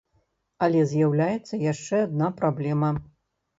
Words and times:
Але 0.67 0.81
з'яўляецца 0.93 1.61
яшчэ 1.65 1.95
адна 2.09 2.33
праблема. 2.43 2.93